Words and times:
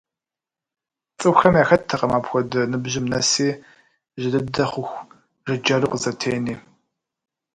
ЦӀыхухэм 1.19 1.55
яхэттэкъым 1.63 2.11
апхуэдэ 2.17 2.61
ныбжьым 2.71 3.05
нэси, 3.11 3.49
жьы 4.19 4.29
дыдэ 4.33 4.63
хъуху 4.71 5.05
жыджэру 5.47 5.91
къызэтени. 5.91 6.55